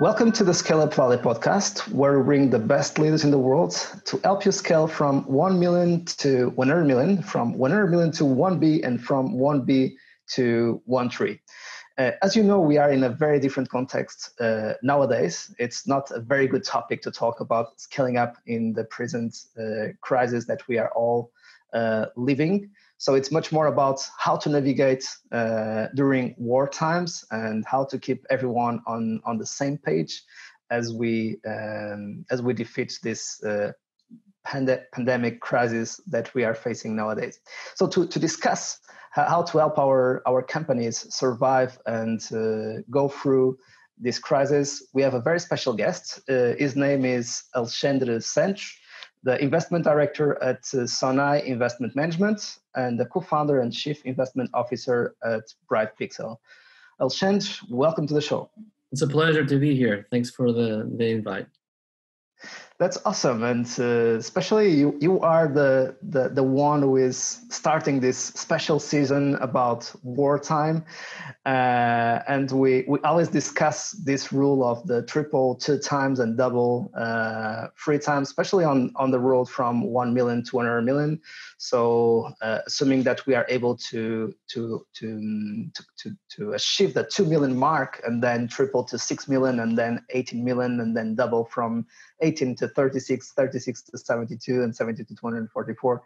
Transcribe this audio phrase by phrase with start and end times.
[0.00, 3.38] Welcome to the Scale Up Valley podcast, where we bring the best leaders in the
[3.38, 3.70] world
[4.06, 8.84] to help you scale from 1 million to 100 million, from 100 million to 1B,
[8.84, 9.94] and from 1B
[10.32, 11.40] to 1 tree.
[11.96, 15.54] Uh, as you know, we are in a very different context uh, nowadays.
[15.60, 19.92] It's not a very good topic to talk about scaling up in the present uh,
[20.00, 21.30] crisis that we are all
[21.72, 22.68] uh, living.
[22.98, 27.98] So it's much more about how to navigate uh, during war times and how to
[27.98, 30.22] keep everyone on, on the same page
[30.70, 33.72] as we um, as we defeat this uh,
[34.44, 37.40] pand- pandemic crisis that we are facing nowadays.
[37.74, 38.78] So to, to discuss
[39.10, 43.58] how to help our, our companies survive and uh, go through
[43.96, 46.20] this crisis, we have a very special guest.
[46.28, 48.72] Uh, his name is Alexandre Santos
[49.24, 55.14] the investment director at uh, Sonae Investment Management and the co-founder and chief investment officer
[55.24, 56.38] at Bright Pixel.
[57.00, 58.50] Alexandre, welcome to the show.
[58.92, 60.06] It's a pleasure to be here.
[60.10, 61.46] Thanks for the, the invite.
[62.76, 68.00] That's awesome, and uh, especially you, you are the, the the one who is starting
[68.00, 70.84] this special season about wartime,
[71.46, 76.90] uh, and we we always discuss this rule of the triple two times and double
[76.96, 81.20] uh, three times, especially on on the road from one million to one hundred million.
[81.58, 87.04] So, uh, assuming that we are able to to to to to, to achieve the
[87.04, 91.14] two million mark, and then triple to six million, and then eighteen million, and then
[91.14, 91.86] double from
[92.20, 96.02] 18 to 36, 36 to 72, and 70 to 244.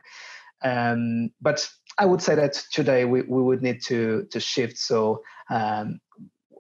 [0.62, 4.78] Um, but I would say that today we, we would need to to shift.
[4.78, 6.00] So um,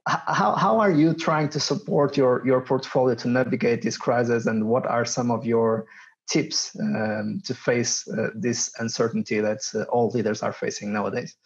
[0.08, 4.66] how, how are you trying to support your, your portfolio to navigate this crisis and
[4.66, 5.86] what are some of your
[6.28, 11.36] tips um, to face uh, this uncertainty that uh, all leaders are facing nowadays?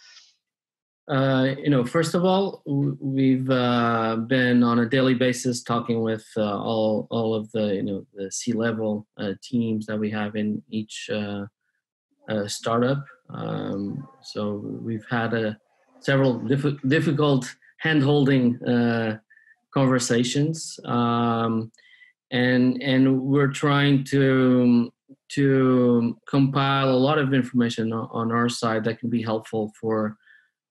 [1.09, 6.25] Uh, you know, first of all, we've uh, been on a daily basis talking with
[6.37, 10.37] uh, all all of the you know the C level uh, teams that we have
[10.37, 11.47] in each uh,
[12.47, 13.05] startup.
[13.31, 15.59] Um, so we've had a
[15.99, 18.61] several diff- difficult hand holding
[19.75, 21.73] conversations, um,
[22.31, 24.93] and and we're trying to
[25.31, 30.17] to compile a lot of information on our side that can be helpful for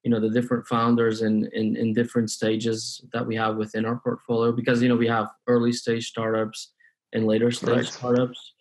[0.04, 3.98] you know the different founders in, in in different stages that we have within our
[3.98, 6.74] portfolio because you know we have early stage startups
[7.14, 7.86] and later stage right.
[7.86, 8.54] startups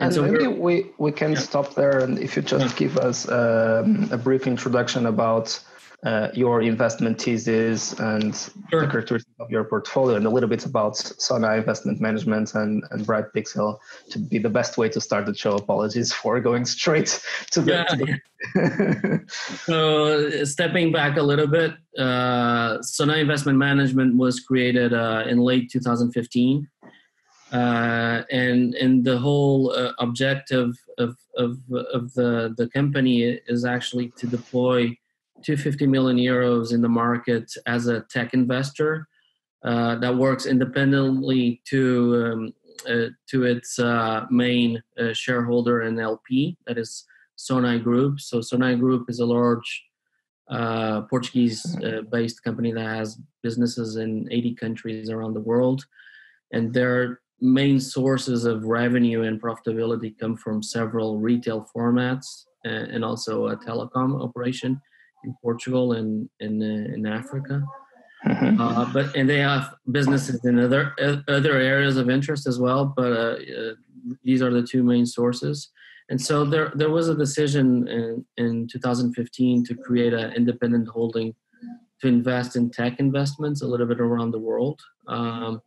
[0.00, 1.38] and, and so maybe we we can yeah.
[1.38, 2.78] stop there and if you just yeah.
[2.78, 5.58] give us um, a brief introduction about
[6.04, 8.34] uh, your investment thesis and
[8.70, 8.80] sure.
[8.80, 13.06] the characteristics of your portfolio and a little bit about Sonae Investment Management and, and
[13.06, 13.78] Bright Pixel
[14.10, 15.54] to be the best way to start the show.
[15.54, 17.72] Apologies for going straight to the.
[17.72, 17.84] Yeah.
[17.84, 19.20] To the
[19.64, 25.70] so, stepping back a little bit, uh, Sonae Investment Management was created uh, in late
[25.70, 26.68] 2015.
[27.52, 31.58] Uh, and and the whole uh, objective of, of
[31.92, 34.96] of the the company is actually to deploy
[35.44, 39.08] 250 million euros in the market as a tech investor
[39.64, 42.54] uh, that works independently to um,
[42.88, 47.04] uh, to its uh, main uh, shareholder and LP, that is
[47.38, 48.20] Sonae Group.
[48.20, 49.84] So Sonae Group is a large
[50.50, 55.84] uh, Portuguese-based uh, company that has businesses in 80 countries around the world,
[56.52, 63.48] and their main sources of revenue and profitability come from several retail formats and also
[63.48, 64.80] a telecom operation
[65.24, 67.64] in Portugal and in uh, in Africa.
[68.26, 68.60] Mm-hmm.
[68.60, 70.94] Uh, but and they have businesses in other
[71.28, 72.92] other areas of interest as well.
[72.96, 73.74] But uh, uh,
[74.22, 75.70] these are the two main sources.
[76.08, 81.34] And so there there was a decision in, in 2015 to create an independent holding
[82.00, 84.80] to invest in tech investments a little bit around the world.
[85.08, 85.62] Um,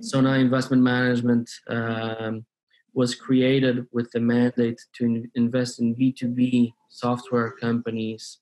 [0.00, 2.46] Sonae Investment Management um,
[2.94, 8.38] was created with the mandate to invest in B2B software companies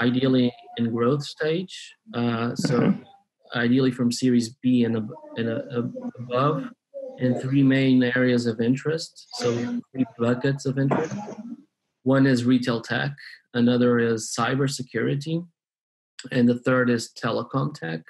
[0.00, 1.94] ideally in growth stage.
[2.14, 3.02] Uh, so mm-hmm.
[3.58, 5.48] ideally from Series B and, and
[6.18, 6.64] above,
[7.18, 9.28] in three main areas of interest.
[9.34, 9.54] So
[9.92, 11.14] three buckets of interest.
[12.04, 13.12] One is retail tech,
[13.54, 15.46] another is cybersecurity,
[16.30, 18.00] and the third is telecom tech.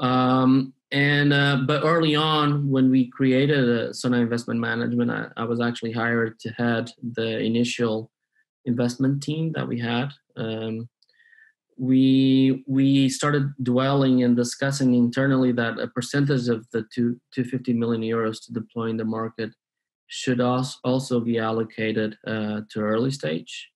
[0.00, 5.44] Um, and uh, but early on, when we created a Sonae Investment Management, I, I
[5.44, 8.10] was actually hired to head the initial
[8.64, 10.10] investment team that we had.
[10.36, 10.88] Um,
[11.76, 18.02] we we started dwelling and discussing internally that a percentage of the two, 250 million
[18.02, 19.50] euros to deploy in the market
[20.06, 23.70] should also be allocated uh, to early stage.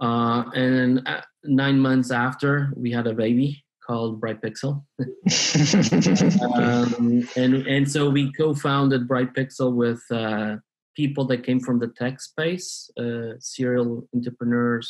[0.00, 4.84] Uh, and uh, nine months after, we had a baby called Bright Pixel.
[6.54, 10.56] um, and and so we co-founded Bright Pixel with uh,
[11.00, 14.86] people that came from the tech space, uh, serial entrepreneurs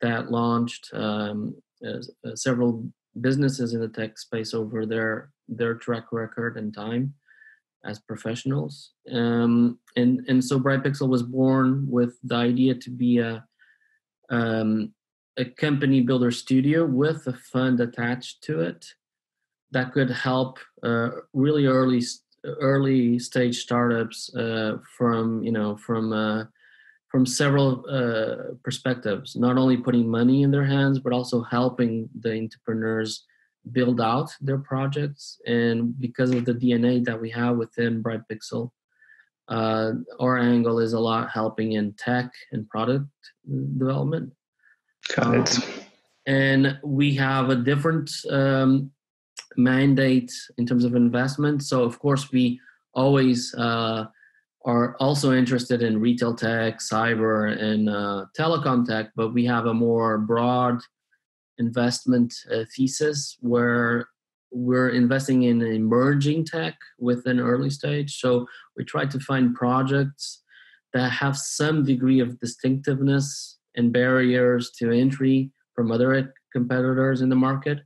[0.00, 1.38] that launched um,
[1.86, 2.70] uh, uh, several
[3.26, 7.04] businesses in the tech space over their their track record and time
[7.90, 8.74] as professionals.
[9.20, 13.34] Um, and and so Bright Pixel was born with the idea to be a
[14.38, 14.70] um,
[15.42, 18.82] a company builder studio with a fund attached to it
[19.74, 20.52] that could help
[20.88, 21.10] uh,
[21.44, 22.02] really early
[22.44, 26.44] early stage startups uh, from you know from uh,
[27.08, 29.36] from several uh, perspectives.
[29.36, 33.24] Not only putting money in their hands but also helping the entrepreneurs
[33.72, 35.40] build out their projects.
[35.46, 38.70] And because of the dna that we have within bright pixel
[39.48, 43.06] uh, our angle is a lot helping in tech and product
[43.78, 44.32] development.
[45.16, 45.56] Got it.
[45.56, 45.64] Um,
[46.26, 48.90] and we have a different um,
[49.58, 51.62] mandate in terms of investment.
[51.64, 52.60] So, of course, we
[52.94, 54.06] always uh,
[54.64, 59.74] are also interested in retail tech, cyber, and uh, telecom tech, but we have a
[59.74, 60.80] more broad
[61.58, 64.08] investment uh, thesis where
[64.50, 68.18] we're investing in emerging tech with an early stage.
[68.18, 68.46] So,
[68.76, 70.42] we try to find projects
[70.94, 77.36] that have some degree of distinctiveness and barriers to entry from other competitors in the
[77.36, 77.80] market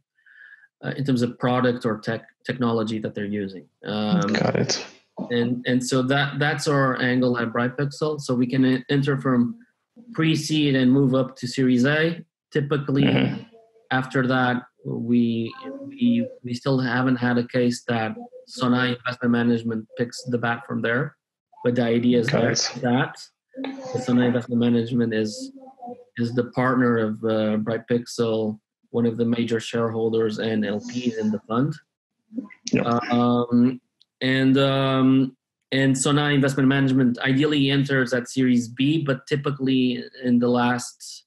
[0.84, 3.66] uh, in terms of product or tech technology that they're using.
[3.84, 4.86] Um, Got it.
[5.30, 8.20] And and so that that's our angle at Brightpixel.
[8.20, 9.56] So we can enter from
[10.14, 12.24] pre-seed and move up to Series A.
[12.52, 13.42] Typically, mm-hmm.
[13.90, 15.52] after that, we
[15.86, 18.16] we we still haven't had a case that
[18.48, 21.16] Sonae Investment Management picks the bat from there.
[21.64, 23.16] But the idea is that, that
[23.94, 25.52] Sonae Investment Management is
[26.16, 28.58] is the partner of uh, Bright Pixel,
[28.92, 31.74] one of the major shareholders and LPs in the fund.
[32.72, 32.86] Yep.
[32.86, 33.80] Um,
[34.20, 35.36] and um,
[35.72, 41.24] and Sonae Investment Management ideally enters at Series B, but typically in the last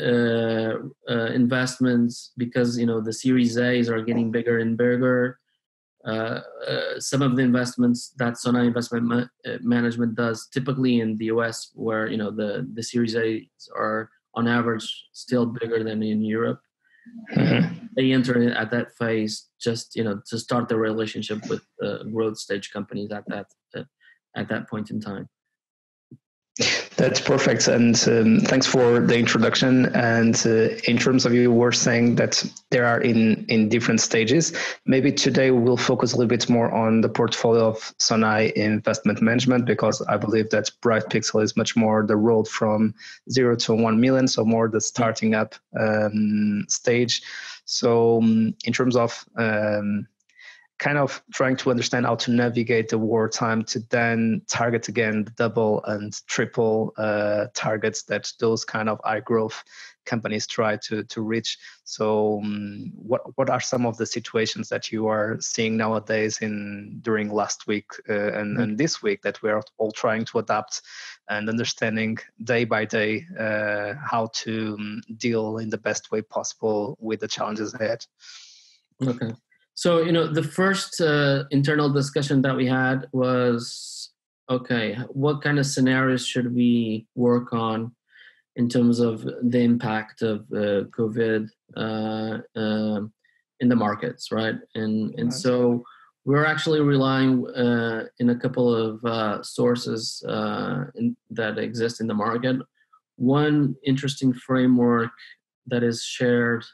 [0.00, 0.74] uh,
[1.08, 5.38] uh, investments, because you know the Series A's are getting bigger and bigger,
[6.04, 11.16] uh, uh, some of the investments that Sonae Investment Ma- uh, Management does, typically in
[11.18, 16.02] the U.S., where you know the the Series A's are on average still bigger than
[16.02, 16.60] in Europe.
[17.34, 17.86] Mm-hmm.
[17.96, 22.38] They enter at that phase just you know to start the relationship with the growth
[22.38, 23.46] stage companies at that
[24.36, 25.28] at that point in time.
[26.96, 27.68] That's perfect.
[27.68, 29.86] And um, thanks for the introduction.
[29.94, 34.52] And uh, in terms of you were saying that there are in, in different stages.
[34.84, 39.64] Maybe today we'll focus a little bit more on the portfolio of Sonae investment management
[39.64, 42.94] because I believe that Bright Pixel is much more the road from
[43.30, 47.22] zero to one million, so more the starting up um, stage.
[47.64, 50.06] So um, in terms of um,
[50.80, 55.30] kind of trying to understand how to navigate the wartime to then target again the
[55.32, 59.62] double and triple uh, targets that those kind of high growth
[60.06, 61.58] companies try to to reach.
[61.84, 66.98] So, um, what what are some of the situations that you are seeing nowadays in
[67.02, 68.62] during last week uh, and, mm-hmm.
[68.62, 70.80] and this week that we are all trying to adapt
[71.28, 76.96] and understanding day by day uh, how to um, deal in the best way possible
[77.00, 78.06] with the challenges ahead.
[79.02, 79.32] Okay.
[79.80, 84.10] So, you know, the first uh, internal discussion that we had was
[84.50, 87.92] okay, what kind of scenarios should we work on
[88.56, 93.10] in terms of the impact of uh, COVID uh, um,
[93.60, 94.56] in the markets, right?
[94.74, 95.82] And and so
[96.26, 102.06] we're actually relying uh, in a couple of uh, sources uh, in, that exist in
[102.06, 102.56] the market.
[103.16, 105.12] One interesting framework
[105.68, 106.66] that is shared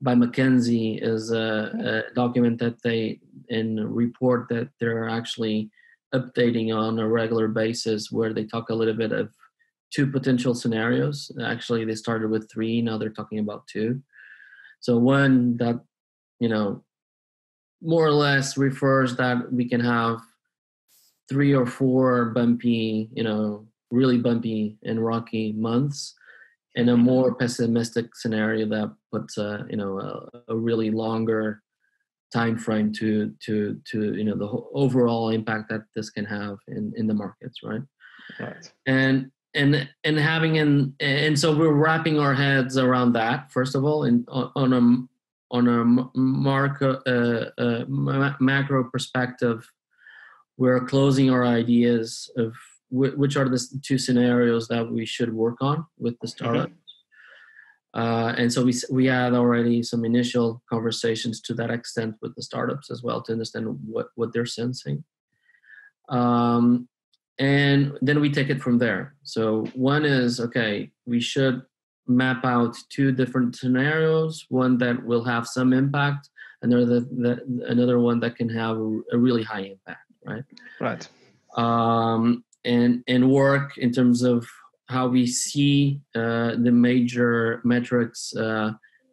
[0.00, 5.70] by McKinsey is a, a document that they in report that they're actually
[6.14, 9.32] updating on a regular basis where they talk a little bit of
[9.90, 11.30] two potential scenarios.
[11.42, 14.02] Actually, they started with three, now they're talking about two.
[14.80, 15.80] So one that,
[16.40, 16.84] you know,
[17.82, 20.20] more or less refers that we can have
[21.28, 26.14] three or four bumpy, you know, really bumpy and rocky months
[26.76, 31.62] in a more pessimistic scenario that puts a you know a, a, really longer
[32.32, 36.92] time frame to to to you know the overall impact that this can have in
[36.96, 37.82] in the markets right?
[38.38, 38.70] Right.
[38.86, 43.84] And and and having an and so we're wrapping our heads around that first of
[43.84, 45.06] all and on a
[45.52, 47.84] on a marco, uh, uh,
[48.40, 49.66] macro perspective
[50.58, 52.54] we're closing our ideas of
[52.90, 56.36] which are the two scenarios that we should work on with the mm-hmm.
[56.36, 56.70] startup.
[56.70, 58.00] Mm-hmm.
[58.00, 62.42] Uh, and so we we had already some initial conversations to that extent with the
[62.42, 65.02] startups as well to understand what what they're sensing.
[66.10, 66.88] Um,
[67.38, 69.14] and then we take it from there.
[69.22, 71.62] So one is okay, we should
[72.06, 76.28] map out two different scenarios: one that will have some impact,
[76.60, 80.00] and another that another one that can have a really high impact.
[80.22, 80.44] Right.
[80.80, 81.08] Right.
[81.56, 84.46] Um, and and work in terms of
[84.88, 88.72] how we see uh, the major metrics uh,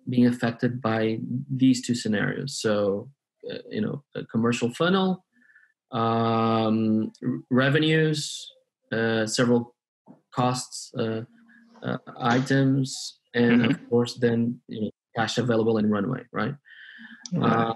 [0.09, 1.19] being affected by
[1.49, 2.59] these two scenarios.
[2.61, 3.09] So,
[3.51, 5.25] uh, you know, a commercial funnel,
[5.91, 7.11] um,
[7.49, 8.51] revenues,
[8.91, 9.75] uh, several
[10.35, 11.21] costs uh,
[11.83, 13.71] uh, items, and mm-hmm.
[13.71, 16.55] of course, then you know, cash available in runway, right?
[17.33, 17.75] right.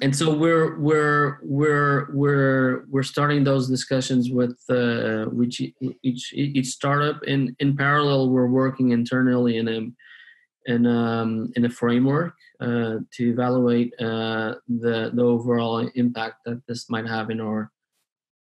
[0.00, 5.60] And so we're we're we're we're we're starting those discussions with uh, which
[6.02, 11.70] each each startup in in parallel we're working internally in a in um, in a
[11.70, 17.72] framework uh, to evaluate uh, the the overall impact that this might have in our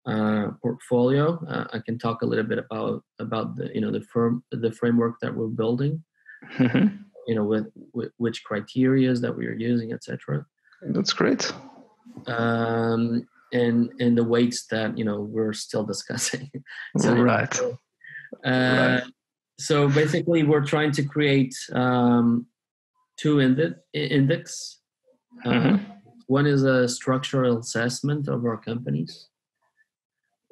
[0.05, 1.43] uh, portfolio.
[1.47, 4.71] Uh, I can talk a little bit about about the you know the firm the
[4.71, 6.03] framework that we're building.
[6.57, 6.97] Mm-hmm.
[7.27, 10.45] You know with, with which criterias that we are using, etc.
[10.81, 11.51] That's great.
[12.27, 16.51] Um, and and the weights that you know we're still discussing.
[16.97, 17.59] so, right.
[17.61, 17.69] Uh,
[18.45, 19.03] right.
[19.57, 22.47] So basically, we're trying to create um,
[23.17, 24.81] two indi- index.
[25.45, 25.91] Uh, mm-hmm.
[26.27, 29.29] One is a structural assessment of our companies.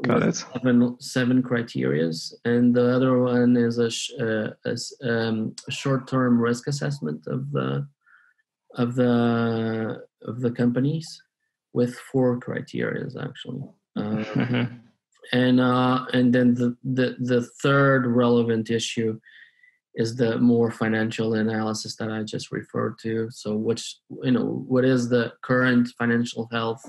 [0.03, 0.35] Got it.
[0.35, 4.75] Seven, seven criterias, and the other one is a, sh- uh, a,
[5.07, 7.87] um, a short-term risk assessment of the
[8.75, 11.21] of the of the companies
[11.73, 13.63] with four criteria actually
[13.95, 14.75] um, mm-hmm.
[15.31, 19.19] and uh, and then the, the the third relevant issue
[19.95, 23.29] is the more financial analysis that I just referred to.
[23.29, 26.83] So, which you know, what is the current financial health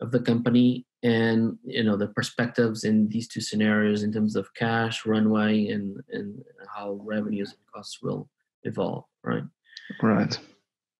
[0.00, 4.52] of the company, and you know, the perspectives in these two scenarios in terms of
[4.54, 6.42] cash runway and and
[6.74, 8.30] how revenues and costs will
[8.64, 9.04] evolve.
[9.22, 9.44] Right.
[10.02, 10.38] Right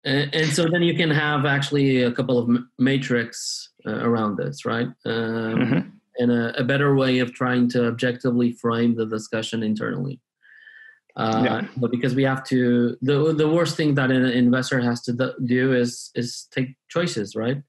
[0.07, 2.49] and, and, so then you can have actually a couple of
[2.79, 4.89] matrix uh, around this right?
[5.05, 5.89] Um, mm-hmm.
[6.19, 10.21] and a, a, better way of trying to objectively frame the discussion internally.
[11.17, 11.69] Uh, yeah.
[11.79, 15.73] but because we have to the, the worst thing that an investor has to do
[15.73, 17.63] is is take choices right?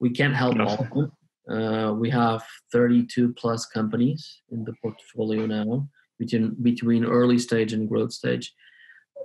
[0.00, 1.12] We can't help all of them.
[1.50, 2.42] Uh, we have
[2.72, 8.52] 32 plus companies in the portfolio now between between early stage and growth stage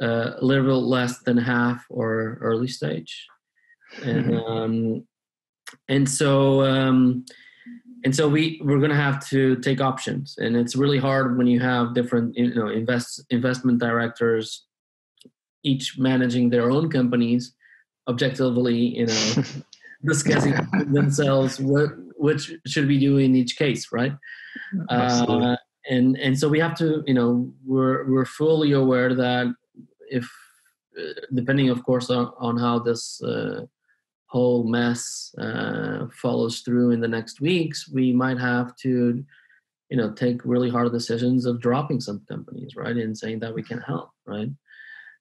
[0.01, 3.27] uh, a little less than half or early stage,
[4.03, 4.51] and mm-hmm.
[4.51, 5.07] um,
[5.87, 7.25] and so um,
[8.03, 11.47] and so we we're going to have to take options, and it's really hard when
[11.47, 14.65] you have different you know invest investment directors,
[15.63, 17.53] each managing their own companies,
[18.07, 19.43] objectively you know.
[20.03, 20.55] discussing
[20.91, 24.13] themselves what which should we do in each case right
[24.89, 25.55] uh,
[25.89, 29.45] and and so we have to you know we're we're fully aware that
[30.11, 30.29] if
[30.99, 33.65] uh, depending of course on, on how this uh,
[34.25, 39.23] whole mess uh, follows through in the next weeks we might have to
[39.89, 43.63] you know take really hard decisions of dropping some companies right and saying that we
[43.63, 44.49] can't help right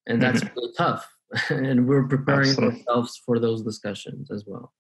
[0.07, 0.55] and that's mm-hmm.
[0.57, 1.09] really tough
[1.51, 2.79] and we're preparing Absolutely.
[2.81, 4.73] ourselves for those discussions as well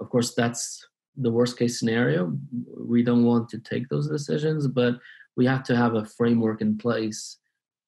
[0.00, 2.32] of course that's the worst case scenario
[2.78, 4.94] we don't want to take those decisions but
[5.36, 7.38] we have to have a framework in place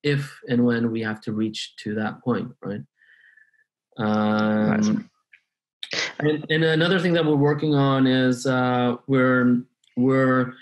[0.06, 2.80] if and when we have to reach to that point, right?
[3.98, 5.10] Um,
[6.20, 9.62] and, and, another thing that we're working on is uh, we're
[9.96, 10.52] we're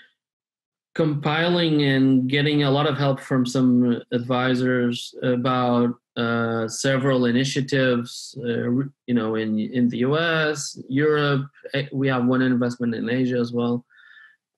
[0.95, 8.35] compiling and getting a lot of help from some advisors about uh, several initiatives.
[8.39, 8.71] Uh,
[9.05, 13.51] you know, in in the U.S., Europe, eh, we have one investment in Asia as
[13.53, 13.85] well.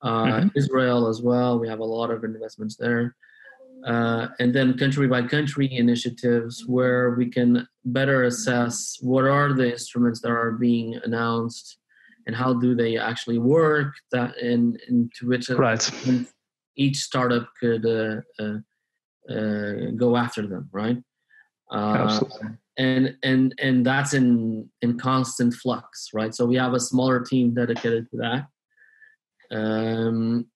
[0.00, 0.48] Uh, mm-hmm.
[0.54, 1.58] Israel as well.
[1.58, 3.16] We have a lot of investments there
[3.86, 9.70] uh, and then country by country initiatives where we can better assess what are the
[9.70, 11.78] instruments that are being announced
[12.26, 15.90] and how do they actually work that and, and to which right.
[16.76, 18.58] each startup could uh, uh,
[19.32, 20.98] uh go after them right
[21.70, 22.48] uh, Absolutely.
[22.78, 27.54] and and and that's in in constant flux right so we have a smaller team
[27.54, 28.46] dedicated to that
[29.50, 30.46] um,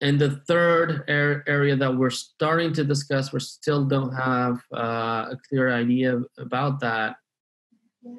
[0.00, 5.36] and the third area that we're starting to discuss, we still don't have uh, a
[5.48, 7.16] clear idea about that,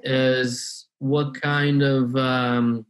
[0.03, 2.85] is what kind of um,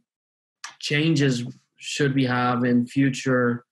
[0.78, 1.44] changes
[1.76, 3.64] should we have in future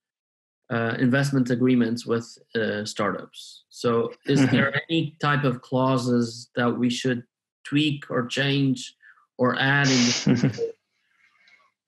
[0.70, 3.64] uh, investment agreements with uh, startups.
[3.68, 4.56] So, is mm-hmm.
[4.56, 7.24] there any type of clauses that we should
[7.64, 8.94] tweak or change
[9.36, 10.52] or add in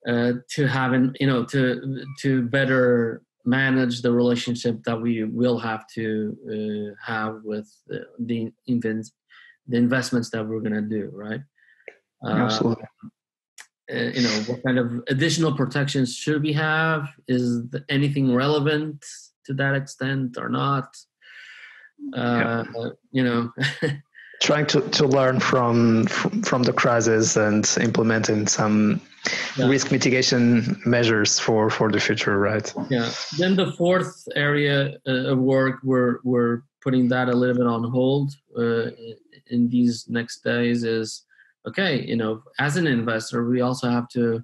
[0.07, 5.87] uh, to having you know to to better manage the relationship that we will have
[5.95, 11.41] to uh, have with the the, the investments that we're going to do, right?
[12.25, 12.85] Absolutely.
[13.93, 17.09] Uh, you know, what kind of additional protections should we have?
[17.27, 19.05] Is anything relevant
[19.47, 20.97] to that extent or not?
[22.17, 22.89] Uh, yeah.
[23.11, 23.53] You know.
[24.43, 29.01] trying to, to learn from, from, from the crisis and implementing some
[29.57, 29.69] yeah.
[29.69, 32.75] risk mitigation measures for for the future right?
[32.91, 33.11] Yeah.
[33.39, 37.85] Then the fourth area uh, of work we're we're putting that a little bit on
[37.91, 38.91] hold uh,
[39.47, 41.25] in these next days is
[41.69, 44.43] okay you know as an investor we also have to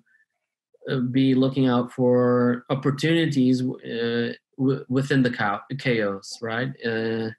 [0.88, 6.70] uh, be looking out for opportunities uh, w- within the chaos right?
[6.86, 7.30] Uh,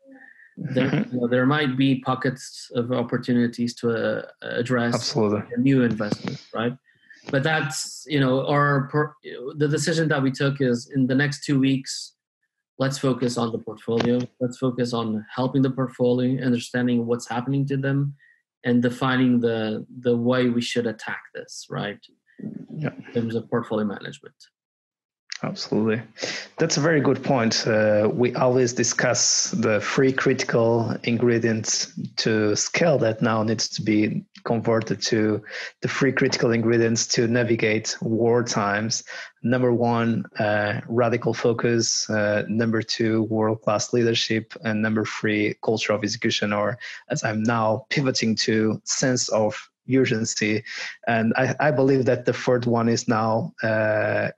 [0.59, 1.15] there, mm-hmm.
[1.15, 5.43] you know, there might be pockets of opportunities to uh, address Absolutely.
[5.57, 6.73] new investment, right?
[7.31, 8.89] But that's you know, our
[9.55, 12.15] the decision that we took is in the next two weeks,
[12.77, 14.19] let's focus on the portfolio.
[14.39, 18.15] Let's focus on helping the portfolio, understanding what's happening to them,
[18.63, 21.99] and defining the the way we should attack this, right?
[22.77, 22.91] Yeah.
[23.07, 24.35] In terms of portfolio management.
[25.41, 26.01] Absolutely.
[26.58, 27.65] That's a very good point.
[27.65, 34.25] Uh, we always discuss the three critical ingredients to scale that now needs to be
[34.43, 35.41] converted to
[35.81, 39.03] the three critical ingredients to navigate war times.
[39.41, 42.10] Number one, uh, radical focus.
[42.10, 44.53] Uh, number two, world class leadership.
[44.65, 46.77] And number three, culture of execution, or
[47.10, 50.63] as I'm now pivoting to, sense of urgency.
[51.08, 54.29] And I, I, believe that the third one is now uh,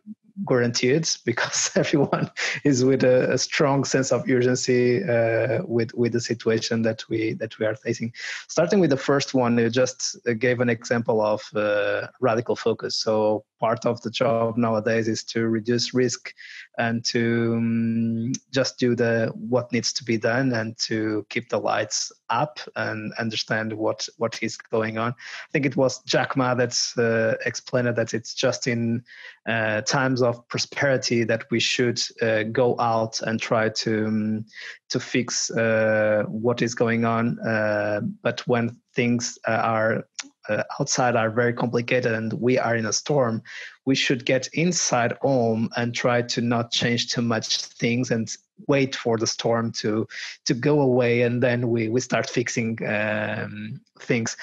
[0.45, 2.29] guaranteed because everyone
[2.63, 7.33] is with a, a, strong sense of urgency uh, with with the situation that we
[7.33, 8.13] that we are facing.
[8.47, 12.95] Starting with the first one, you just gave an example of uh, radical focus.
[12.95, 16.33] So part of the job nowadays is to reduce risk
[16.77, 21.57] and to um, just do the what needs to be done and to keep the
[21.57, 25.11] lights up and understand what what is going on.
[25.11, 29.03] I think it was Jack Ma that uh, explained that it's just in
[29.47, 34.45] uh, times of prosperity that we should uh, go out and try to um,
[34.89, 37.39] to fix uh, what is going on.
[37.39, 40.05] Uh, but when things are
[40.51, 43.41] uh, outside are very complicated and we are in a storm,
[43.85, 48.35] we should get inside home and try to not change too much things and
[48.67, 50.07] wait for the storm to
[50.45, 54.37] to go away and then we we start fixing um, things.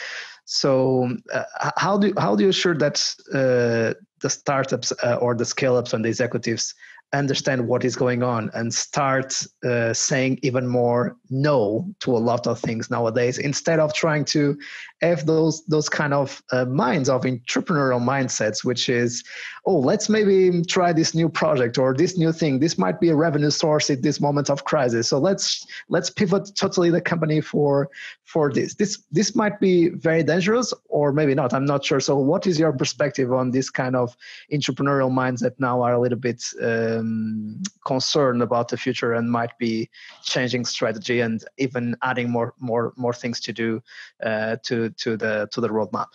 [0.44, 1.44] So uh,
[1.77, 2.97] how do how do you assure that
[3.33, 6.75] uh, the startups uh, or the scale ups and the executives
[7.12, 12.47] understand what is going on and start uh, saying even more no to a lot
[12.47, 14.59] of things nowadays instead of trying to
[15.00, 19.22] have those those kind of uh, minds of entrepreneurial mindsets which is
[19.68, 22.58] oh let's maybe try this new project or this new thing.
[22.58, 25.08] This might be a revenue source at this moment of crisis.
[25.08, 27.90] So let's let's pivot totally the company for
[28.24, 28.74] for this.
[28.74, 31.52] This this might be very dangerous or maybe not.
[31.52, 32.00] I'm not sure.
[32.00, 34.16] So what is your perspective on this kind of
[34.52, 39.56] entrepreneurial minds that now are a little bit um, concerned about the future and might
[39.58, 39.90] be
[40.22, 43.82] changing strategy and even adding more more more things to do
[44.24, 46.09] uh, to to the to the roadmap.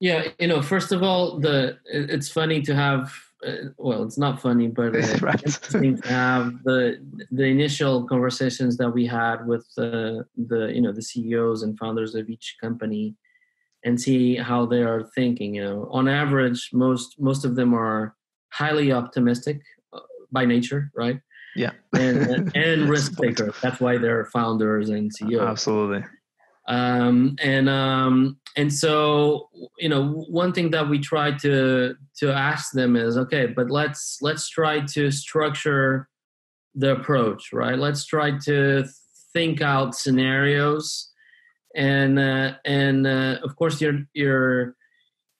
[0.00, 3.12] Yeah you know first of all the it's funny to have
[3.46, 5.42] uh, well it's not funny but uh, right.
[5.44, 6.98] interesting to have the
[7.30, 12.14] the initial conversations that we had with the the you know the ceos and founders
[12.14, 13.14] of each company
[13.84, 15.88] and see how they are thinking you know.
[15.90, 18.14] On average most most of them are
[18.52, 19.60] highly optimistic
[19.92, 20.00] uh,
[20.32, 21.20] by nature right?
[21.56, 21.72] Yeah.
[21.92, 26.04] And and risk takers that's why they're founders and ceos absolutely
[26.70, 32.72] um, and um, and so you know one thing that we try to to ask
[32.72, 36.08] them is okay but let's let's try to structure
[36.74, 37.78] the approach right?
[37.78, 38.84] Let's try to
[39.32, 41.08] think out scenarios.
[41.76, 44.74] And uh, and uh, of course you're you're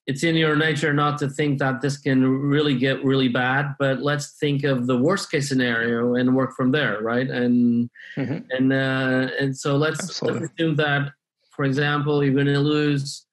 [0.07, 4.01] it's in your nature not to think that this can really get really bad but
[4.01, 7.29] let's think of the worst case scenario and work from there right?
[7.29, 8.38] And mm-hmm.
[8.51, 11.12] and uh, and so let's, let's assume that
[11.61, 13.27] for example you're going to lose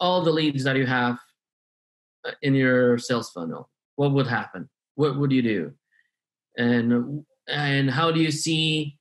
[0.00, 1.18] all the leads that you have
[2.26, 5.70] uh, in your sales funnel what would happen what would you do
[6.56, 8.96] and and how do you see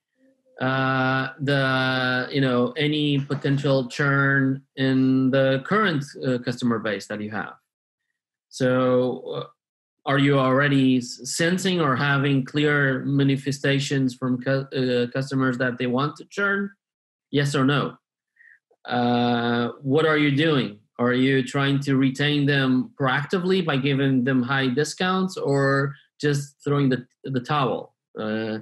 [0.60, 7.32] uh, the you know any potential churn in the current uh, customer base that you
[7.32, 7.54] have
[8.50, 9.46] so uh,
[10.06, 16.18] are you already sensing or having clear manifestations from cu- uh, customers that they want
[16.18, 16.70] to churn?
[17.32, 17.96] Yes or no?
[18.86, 20.80] Uh, what are you doing?
[21.00, 26.90] Are you trying to retain them proactively by giving them high discounts or just throwing
[26.90, 27.96] the, the towel?
[28.20, 28.60] Uh,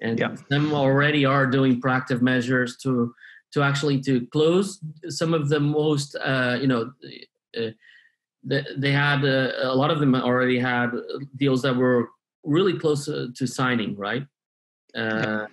[0.00, 0.34] and yeah.
[0.50, 3.14] some already are doing proactive measures to
[3.52, 6.92] to actually to close some of the most uh, you know
[7.58, 7.70] uh,
[8.44, 10.90] they had uh, a lot of them already had
[11.36, 12.08] deals that were
[12.44, 14.26] really close to, to signing right
[14.94, 15.46] uh,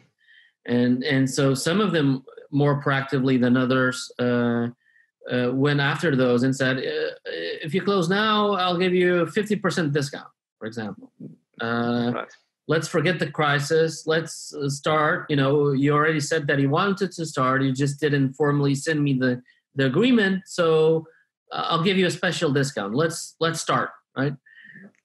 [0.66, 4.68] and and so some of them more proactively than others uh,
[5.32, 7.12] uh went after those and said uh,
[7.64, 10.28] if you close now i'll give you a 50% discount
[10.60, 11.12] for example
[12.14, 12.28] right.
[12.68, 17.26] let's forget the crisis let's start you know you already said that you wanted to
[17.26, 19.42] start you just didn't formally send me the
[19.76, 21.06] the agreement so
[21.52, 22.96] I'll give you a special discount.
[22.96, 24.34] Let's let's start, right?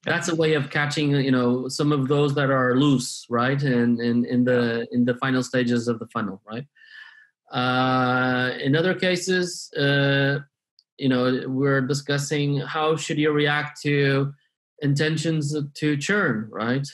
[0.04, 3.62] That's a way of catching, you know, some of those that are loose, right?
[3.62, 6.66] And in, in the in the final stages of the funnel, right?
[7.50, 10.38] Uh, in other cases, uh,
[10.98, 14.32] you know, we're discussing how should you react to
[14.82, 16.86] intentions to churn, right?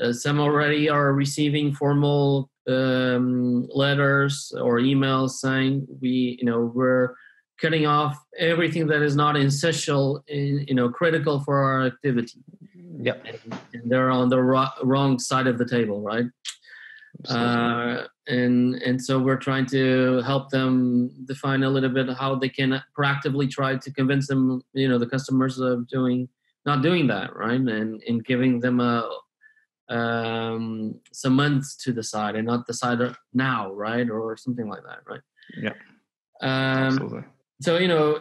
[0.00, 7.14] Uh, some already are receiving formal um, letters or emails saying we, you know, we're
[7.60, 12.40] cutting off everything that is not essential, in, you know, critical for our activity.
[13.00, 16.26] Yeah, and, and, they're on the ro- wrong side of the table, right?
[17.26, 22.48] Uh, and and so we're trying to help them define a little bit how they
[22.48, 26.28] can proactively try to convince them, you know, the customers of doing
[26.64, 27.60] not doing that, right?
[27.60, 29.08] And and giving them a
[29.88, 33.00] um, some months to decide and not decide
[33.32, 35.22] now, right, or something like that, right?
[35.60, 35.72] Yeah.
[36.40, 37.24] Um, Absolutely
[37.60, 38.20] so you know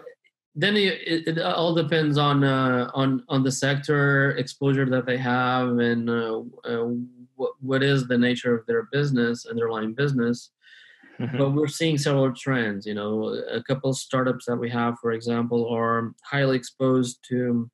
[0.55, 5.77] then it, it, all depends on uh, on on the sector exposure that they have
[5.77, 6.88] and uh, uh,
[7.38, 10.52] what what is the nature of their business underlying business
[11.19, 11.38] mm-hmm.
[11.38, 15.69] but we're seeing several trends you know a couple startups that we have for example
[15.69, 17.69] are highly exposed to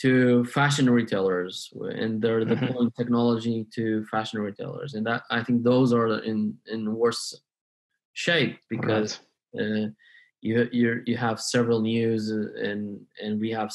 [0.00, 2.66] to fashion retailers and they're mm-hmm.
[2.66, 7.40] deploying technology to fashion retailers and that i think those are in in worse
[8.12, 9.20] shape because
[9.54, 9.64] right.
[9.64, 9.86] Uh,
[10.40, 13.72] you you you have several news uh, and and we have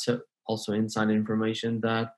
[0.47, 2.13] also inside information that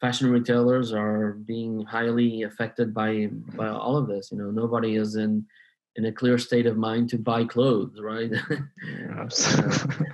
[0.00, 4.50] fashion retailers are being highly affected by by all of this you know?
[4.50, 5.44] Nobody is in
[5.96, 8.30] in a clear state of mind to buy clothes right?
[9.18, 10.06] Absolutely.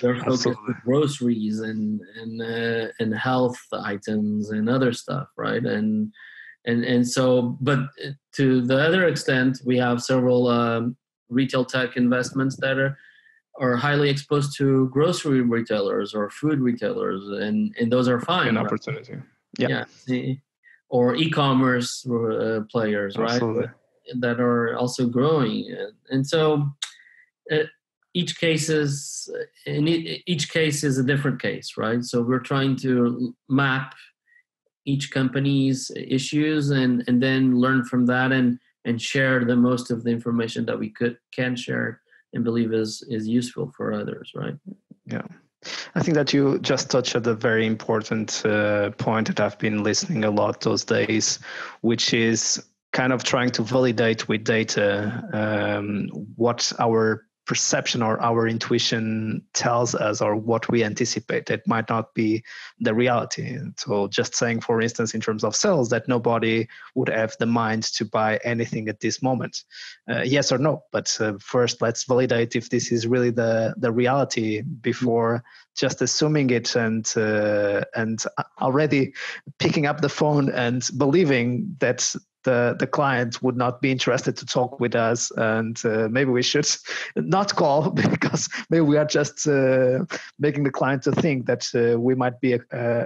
[0.00, 5.64] they're focused on groceries and and uh, and health items and other stuff right?
[5.64, 6.12] And
[6.66, 10.96] and and so but uh, to the other extent we have several um,
[11.28, 12.98] retail tech investments that are
[13.58, 18.48] are highly exposed to grocery retailers or food retailers, and and those are fine.
[18.48, 18.66] An right?
[18.66, 19.16] opportunity.
[19.58, 19.84] Yeah.
[20.06, 20.34] yeah.
[20.88, 23.62] Or e-commerce uh, players, Absolutely.
[23.62, 23.70] right?
[24.20, 25.74] That are also growing,
[26.10, 26.70] and so
[27.50, 27.64] uh,
[28.14, 29.30] each case is
[29.66, 32.02] in each case is a different case, right?
[32.04, 33.94] So we're trying to map
[34.84, 40.02] each company's issues and and then learn from that and and share the most of
[40.02, 42.01] the information that we could can share
[42.32, 44.54] and believe is is useful for others right?
[45.06, 45.22] Yeah.
[45.94, 49.84] I think that you just touched at a very important uh, point that I've been
[49.84, 51.38] listening a lot those days,
[51.82, 52.60] which is
[52.92, 59.94] kind of trying to validate with data um, what our perception or our intuition tells
[59.94, 62.42] us or what we anticipate it might not be
[62.78, 63.58] the reality.
[63.76, 67.82] So just saying for instance in terms of sales that nobody would have the mind
[67.94, 69.64] to buy anything at this moment.
[70.08, 73.90] Uh, yes or no but uh, first let's validate if this is really the the
[73.90, 75.42] reality before
[75.74, 78.24] just assuming it and uh, and
[78.60, 79.12] already
[79.58, 84.46] picking up the phone and believing that the the client would not be interested to
[84.46, 86.68] talk with us and uh, maybe we should
[87.16, 90.04] not call because maybe we are just uh,
[90.38, 92.60] making the client to think that uh, we might be a,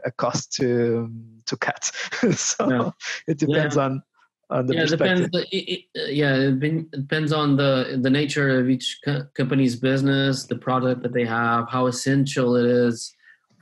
[0.05, 1.11] a, cost to
[1.45, 1.85] to cut
[2.35, 2.91] so yeah.
[3.27, 3.85] it depends yeah.
[3.85, 4.03] on
[4.49, 5.31] on the yeah, perspective.
[5.33, 5.49] depends.
[5.51, 10.57] It, it, yeah, it depends on the the nature of each co- company's business, the
[10.57, 13.13] product that they have, how essential it is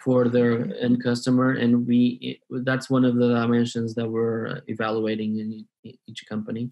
[0.05, 5.67] for their end customer and we that's one of the dimensions that we're evaluating in
[6.07, 6.71] each company.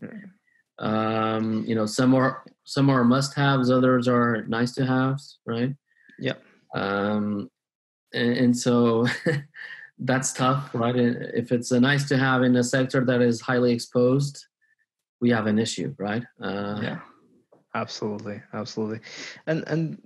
[0.79, 5.75] Um, you know some are some are must haves others are nice to haves right?
[6.19, 6.35] Yeah
[6.75, 7.51] um,
[8.13, 9.07] and, and so
[9.99, 10.97] that's tough right?
[10.97, 14.45] If it's a nice to have in a sector that is highly exposed
[15.21, 16.25] we have an issue right?
[16.41, 16.99] Uh, yeah.
[17.75, 18.43] Absolutely.
[18.53, 19.01] Absolutely.
[19.47, 20.03] And and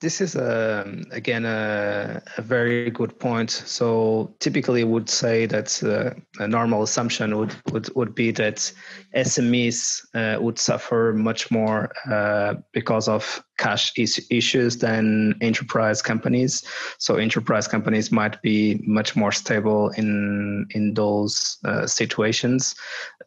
[0.00, 3.50] this is a, um, again a, a, very good point.
[3.50, 8.72] So typically, would say that uh, a normal assumption would, would would be that
[9.14, 16.64] SMEs uh, would suffer much more uh, because of cash is- issues than enterprise companies.
[16.98, 22.74] So enterprise companies might be much more stable in in those uh, situations.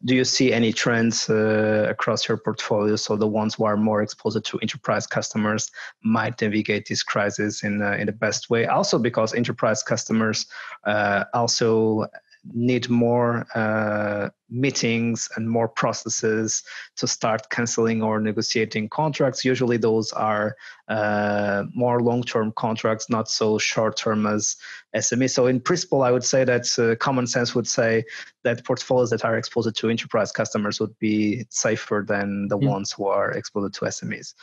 [0.04, 2.96] Do you see any trends uh, across your portfolio?
[2.96, 5.70] So the ones who are more exposed to enterprise customers
[6.02, 8.66] might navigate this crisis in uh, in the best way.
[8.66, 10.46] Also because enterprise customers
[10.84, 12.06] uh, also
[12.52, 16.62] need more uh, meetings and more processes
[16.96, 19.44] to start canceling or negotiating contracts.
[19.44, 20.56] Usually, those are
[20.88, 24.56] uh, more long term contracts, not so short term as
[24.94, 25.30] SME.
[25.30, 28.04] So, in principle, I would say that uh, common sense would say
[28.42, 32.68] that portfolios that are exposed to enterprise customers would be safer than the mm.
[32.68, 34.34] ones who are exposed to SMEs.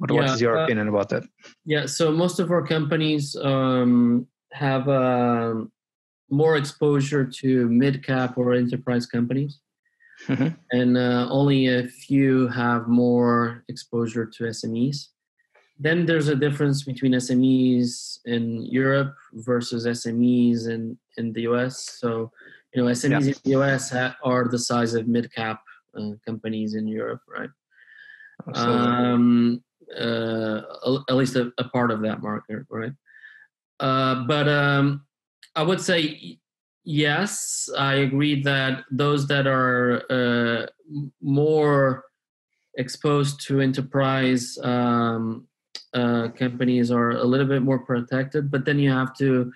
[0.00, 1.24] But yeah, what is your uh, opinion about that?
[1.64, 4.88] Yeah, so most of our companies um, have.
[4.88, 5.70] Um,
[6.30, 9.60] more exposure to mid cap or enterprise companies.
[10.26, 10.48] Mm-hmm.
[10.72, 15.08] And uh, only a few have more exposure to SMEs.
[15.78, 21.98] Then there's a difference between SMEs in Europe versus SMEs in, in the US.
[22.00, 22.32] So,
[22.74, 23.28] you know, SMEs yeah.
[23.28, 25.62] in the US ha- are the size of mid cap
[25.96, 27.50] uh, companies in Europe, right?
[28.54, 29.62] Um,
[29.96, 30.60] uh,
[31.08, 32.92] at least a, a, part of that market, right?
[33.80, 35.02] Uh, but um,
[35.58, 36.38] I would say
[36.84, 37.68] yes.
[37.76, 40.66] I agree that those that are uh,
[41.20, 42.04] more
[42.76, 45.48] exposed to enterprise um,
[45.92, 49.50] uh, companies are a little bit more protected, but then you have to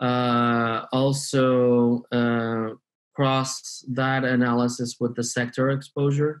[0.00, 2.70] uh, also uh,
[3.14, 6.40] cross that analysis with the sector exposure.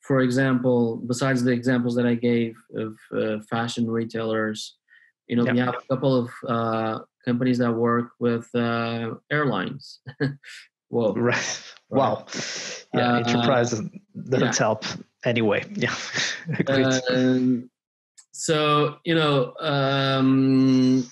[0.00, 4.78] For example, besides the examples that I gave of uh, fashion retailers,
[5.28, 5.52] you know, yep.
[5.52, 10.00] we have a couple of uh, companies that work with uh, airlines.
[10.88, 11.14] Whoa.
[11.14, 11.62] Right.
[11.88, 12.26] Wow.
[12.94, 14.52] Yeah, uh, enterprise doesn't yeah.
[14.58, 14.84] help
[15.24, 15.64] anyway.
[15.74, 15.94] Yeah.
[17.10, 17.70] um,
[18.32, 21.10] so, you know, um,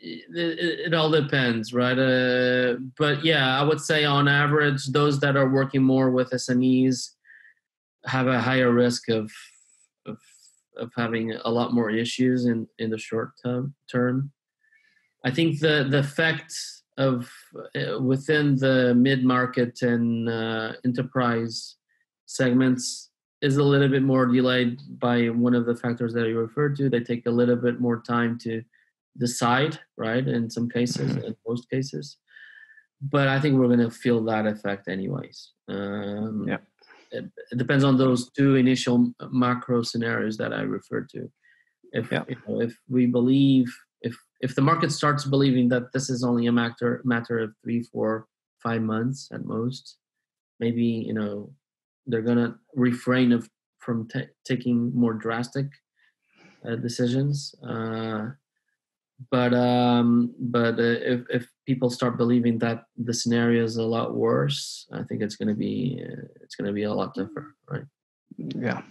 [0.00, 1.98] it, it, all depends, right?
[1.98, 7.10] Uh, but yeah, I would say on average, those that are working more with SMEs
[8.06, 9.30] have a higher risk of,
[10.06, 10.18] of
[10.78, 14.30] of having a lot more issues in in the short term term
[15.24, 16.54] I think the the effect
[16.96, 17.30] of
[17.76, 21.76] uh, within the mid market and uh, enterprise
[22.26, 26.76] segments is a little bit more delayed by one of the factors that you referred
[26.76, 26.88] to.
[26.88, 28.62] They take a little bit more time to
[29.16, 30.26] decide, right?
[30.26, 31.26] In some cases, mm-hmm.
[31.26, 32.18] in most cases,
[33.00, 35.52] but I think we're going to feel that effect anyways.
[35.68, 36.58] Um, yeah.
[37.10, 41.30] It, it, depends on those two initial macro scenarios that I referred to.
[41.92, 42.24] If yeah.
[42.28, 43.74] you know, if we believe
[44.40, 48.26] if the market starts believing that this is only a matter matter of three, four,
[48.62, 49.98] five months at most,
[50.60, 51.50] maybe you know
[52.06, 53.48] they're gonna refrain of
[53.78, 55.66] from t- taking more drastic
[56.68, 57.54] uh, decisions.
[57.66, 58.30] Uh,
[59.30, 64.14] but um, but uh, if if people start believing that the scenario is a lot
[64.14, 67.84] worse, I think it's gonna be uh, it's gonna be a lot tougher, right?
[68.36, 68.82] Yeah.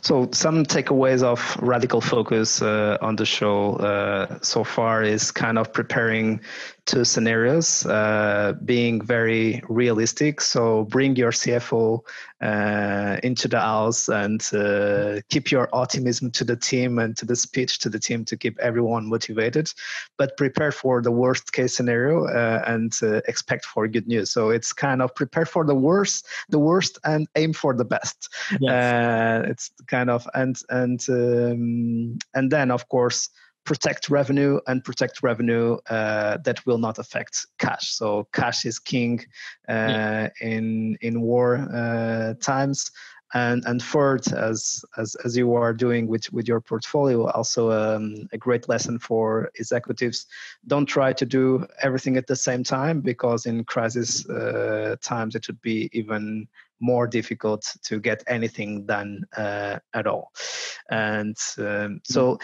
[0.00, 5.58] So some takeaways of radical focus uh, on the show uh, so far is kind
[5.58, 6.40] of preparing
[6.88, 10.40] two scenarios, uh, being very realistic.
[10.40, 12.00] So bring your CFO
[12.40, 17.36] uh, into the house and uh, keep your optimism to the team and to the
[17.36, 19.70] speech to the team to keep everyone motivated,
[20.16, 22.92] but prepare for the worst case scenario uh, and
[23.26, 24.30] expect for good news.
[24.30, 28.32] So it's kind of prepare for the worst, the worst, and aim for the best.
[28.60, 28.72] Yes.
[29.58, 33.28] It's kind of and and um, and then of course
[33.64, 37.92] protect revenue and protect revenue uh, that will not affect cash.
[37.92, 39.20] So cash is king
[39.68, 40.28] uh, yeah.
[40.40, 42.90] in in war uh, times.
[43.34, 48.26] And and third, as as as you are doing with with your portfolio, also um,
[48.32, 50.26] a great lesson for executives:
[50.66, 55.46] don't try to do everything at the same time because in crisis uh, times it
[55.46, 56.48] would be even
[56.80, 60.32] more difficult to get anything done uh, at all.
[60.90, 62.38] And um, so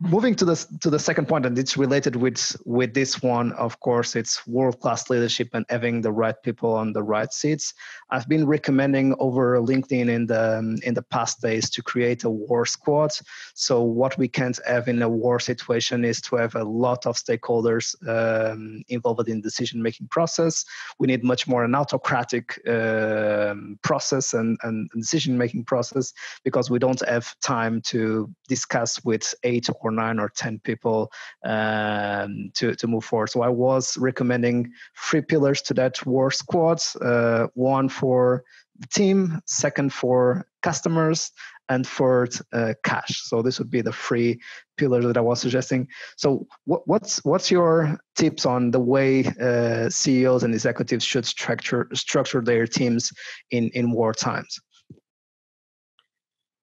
[0.00, 3.52] moving to the to the second point, and it's related with with this one.
[3.52, 7.74] Of course, it's world class leadership and having the right people on the right seats.
[8.10, 12.64] I've been recommending over LinkedIn in the in the past days to create a war
[12.66, 13.12] squad.
[13.54, 17.16] So what we can't have in a war situation is to have a lot of
[17.16, 20.64] stakeholders um, involved in decision making process.
[20.98, 26.12] We need much more an autocratic um, process and, and decision making process
[26.44, 31.10] because we don't have time to discuss with eight or nine or 10 people
[31.44, 33.30] um, to, to move forward.
[33.30, 38.44] So I was recommending three pillars to that war squad uh, one for
[38.78, 41.32] the team, second for customers,
[41.68, 43.22] and third uh, cash.
[43.24, 44.40] So this would be the three
[44.76, 45.88] pillars that I was suggesting.
[46.16, 51.88] So what, what's what's your tips on the way uh, CEOs and executives should structure
[51.92, 53.12] structure their teams
[53.50, 54.58] in in war times?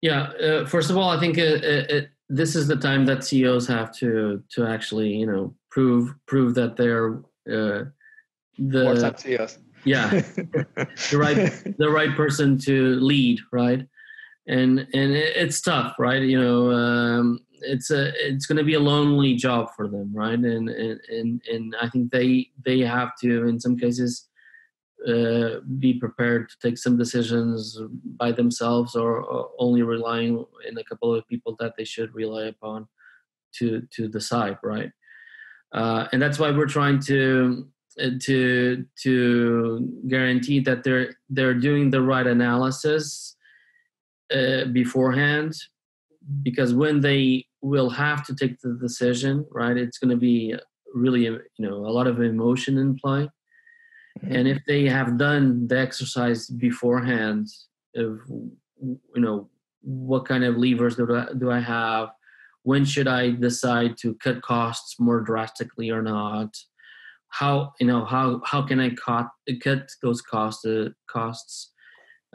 [0.02, 3.68] Yeah, uh, first of all, I think it, it, this is the time that CEOs
[3.68, 7.20] have to to actually you know prove prove that they're
[7.52, 7.86] uh,
[8.58, 9.60] the CEOs.
[9.86, 10.22] yeah.
[11.12, 13.88] The right the right person to lead right?
[14.48, 16.22] And and it's tough right?
[16.22, 20.34] You know um, it's a it's going to be a lonely job for them right?
[20.34, 24.28] And and and, and i think they they have to in some cases
[25.08, 27.78] uh, be prepared to take some decisions
[28.18, 32.46] by themselves or, or, only relying in a couple of people that they should rely
[32.46, 32.88] upon
[33.54, 34.92] to to decide right?
[35.74, 37.68] Uh, and that's why we're trying to
[38.02, 43.36] uh, to to guarantee that they're they're doing the right analysis
[44.34, 45.54] uh, beforehand
[46.42, 50.56] because when they will have to take the decision right it's going to be
[50.94, 53.30] really you know a lot of emotion in play
[54.22, 54.36] Mm-hmm.
[54.36, 57.48] And if they have done the exercise beforehand
[57.96, 58.20] of
[58.80, 59.50] you know
[59.82, 62.10] what kind of levers do I, do I have,
[62.64, 66.56] when should I decide to cut costs more drastically or not?
[67.30, 69.28] How you know how how can I cut
[69.62, 71.72] cut those costs uh, costs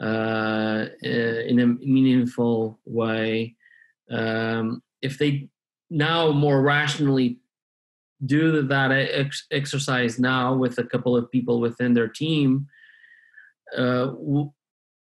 [0.01, 3.55] uh, in a meaningful way?
[4.11, 5.49] Um, if they
[5.89, 7.39] now more rationally
[8.25, 12.67] do that ex- exercise now with a couple of people within their team
[13.77, 14.51] uh, w-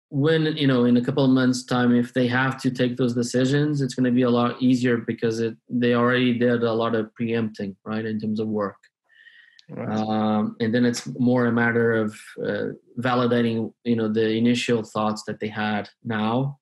[0.09, 3.13] when you know in a couple of months time if they have to take those
[3.13, 6.93] decisions it's going to be a lot easier because it they already did a lot
[6.93, 8.75] of preempting right in terms of work
[9.69, 9.89] right.
[9.97, 12.13] um, and then it's more a matter of
[12.45, 12.67] uh,
[12.99, 16.59] validating you know the initial thoughts that they had now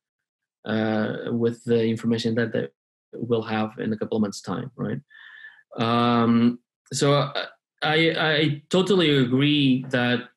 [0.65, 2.67] uh, with the information that they
[3.13, 4.99] will have in a couple of months time right
[5.77, 6.59] um,
[6.91, 7.45] so uh,
[7.81, 10.29] I, I totally agree that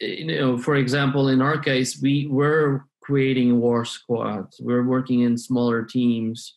[0.00, 4.60] you know, for example, in our case, we were creating war squads.
[4.60, 6.54] We're working in smaller teams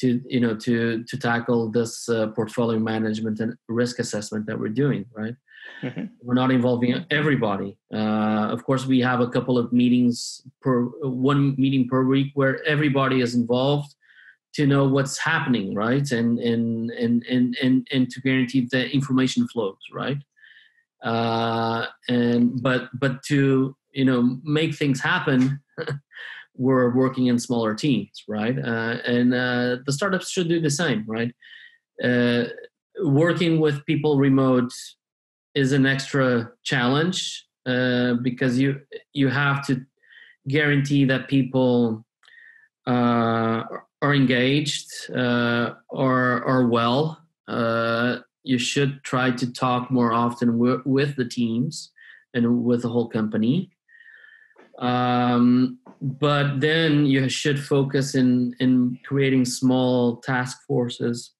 [0.00, 4.68] to you know to to tackle this uh, portfolio management and risk assessment that we're
[4.68, 5.06] doing.
[5.12, 5.36] Right.
[5.82, 6.04] Mm-hmm.
[6.22, 7.76] We're not involving everybody.
[7.92, 12.62] Uh, of course, we have a couple of meetings per one meeting per week where
[12.64, 13.94] everybody is involved
[14.54, 16.10] to know what's happening right?
[16.10, 20.18] And and and and and, and to guarantee the information flows right?
[21.02, 25.60] Uh, and but but to you know make things happen
[26.56, 28.58] we're working in smaller teams right?
[28.58, 31.34] Uh, and uh, the startups should do the same right?
[32.02, 32.44] Uh,
[33.02, 34.72] working with people remote
[35.54, 38.80] is an extra challenge uh, because you
[39.12, 39.84] you have to
[40.48, 42.04] guarantee that people
[42.86, 43.62] uh,
[44.04, 50.82] are engaged uh, or are well, uh, you should try to talk more often w-
[50.84, 51.90] with the teams
[52.34, 53.70] and with the whole company.
[54.78, 61.32] Um, but then you should focus in in creating small task forces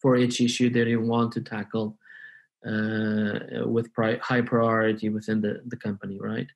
[0.00, 1.98] for each issue that you want to tackle
[2.70, 6.50] uh, with pri- high priority within the, the company, right?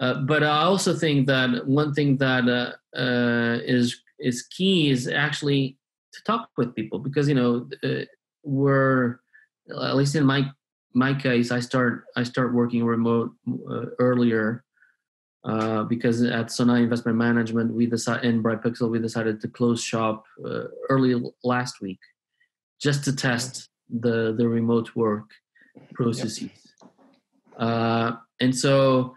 [0.00, 3.86] Uh, but I also think that one thing that uh, uh, is
[4.18, 5.76] is key is actually
[6.12, 8.04] to talk with people because you know uh,
[8.42, 9.18] we're
[9.70, 10.48] at least in my
[10.94, 13.30] my case i start i start working remote
[13.70, 14.64] uh, earlier
[15.46, 19.80] uh, because at Sonae Investment Management, we decided in Bright Pixel, we decided to close
[19.80, 22.00] shop uh, early last week,
[22.80, 25.30] just to test the the remote work
[25.94, 26.50] processes.
[26.82, 26.90] Yep.
[27.56, 29.14] Uh, and so,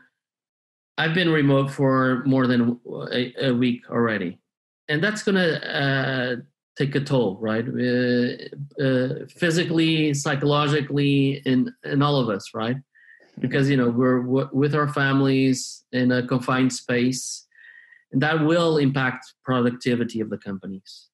[1.00, 2.80] I've been remote for more than
[3.12, 4.40] a, a week already,
[4.90, 6.36] and that's going to uh,
[6.76, 7.66] take a toll, right?
[7.66, 12.78] Uh, uh, physically, psychologically, in in all of us, right?
[13.40, 17.48] Because you know we're w- with our families in a confined space,
[18.12, 21.10] and that will impact productivity of the companies.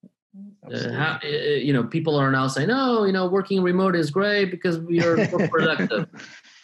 [0.74, 4.10] Uh, how, uh, you know, people are now saying, "Oh, you know, working remote is
[4.10, 6.08] great because we are more productive."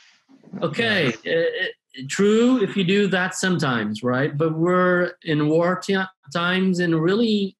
[0.61, 1.67] okay, uh,
[2.07, 4.37] true if you do that sometimes, right?
[4.37, 5.97] But we're in war t-
[6.33, 7.57] times in really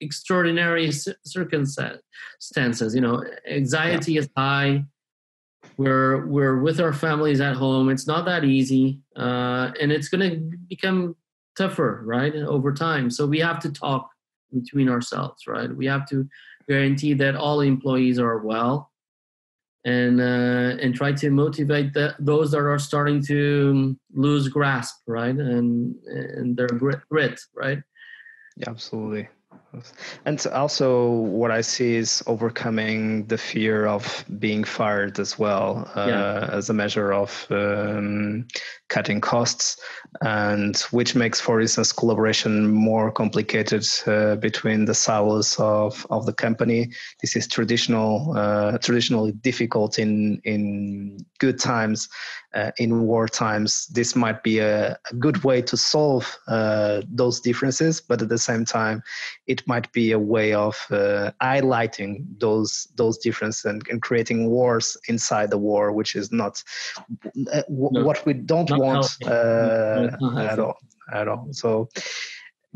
[0.00, 0.90] extraordinary
[1.24, 2.94] circumstances.
[2.94, 4.20] You know, anxiety yeah.
[4.20, 4.84] is high.
[5.76, 7.88] We're we're with our families at home.
[7.88, 11.16] It's not that easy, uh, and it's going to become
[11.56, 13.10] tougher, right, over time.
[13.10, 14.10] So we have to talk
[14.52, 15.74] between ourselves, right?
[15.74, 16.28] We have to
[16.68, 18.90] guarantee that all employees are well,
[19.88, 25.34] and uh, and try to motivate the, those that are starting to lose grasp, right,
[25.34, 27.80] and and their grit, grit right?
[28.56, 29.28] Yeah, absolutely.
[30.24, 36.06] And also, what I see is overcoming the fear of being fired as well, uh,
[36.08, 36.48] yeah.
[36.50, 38.46] as a measure of um,
[38.88, 39.78] cutting costs,
[40.22, 46.32] and which makes, for instance, collaboration more complicated uh, between the silos of, of the
[46.32, 46.90] company.
[47.20, 52.08] This is traditional, uh, traditionally difficult in in good times.
[52.54, 57.40] Uh, in war times, this might be a, a good way to solve uh, those
[57.40, 59.02] differences, but at the same time,
[59.46, 64.96] it might be a way of uh, highlighting those those differences and, and, creating wars
[65.08, 66.62] inside the war, which is not
[67.52, 70.78] uh, no, what we don't want uh, at all
[71.12, 71.48] at all.
[71.52, 71.88] So